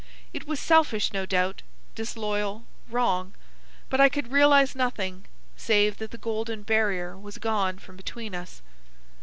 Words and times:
It 0.33 0.47
was 0.47 0.59
selfish, 0.59 1.13
no 1.13 1.27
doubt, 1.27 1.61
disloyal, 1.93 2.65
wrong, 2.89 3.35
but 3.87 4.01
I 4.01 4.09
could 4.09 4.31
realise 4.31 4.73
nothing 4.73 5.25
save 5.55 5.99
that 5.99 6.09
the 6.09 6.17
golden 6.17 6.63
barrier 6.63 7.15
was 7.15 7.37
gone 7.37 7.77
from 7.77 7.97
between 7.97 8.33
us. 8.33 8.63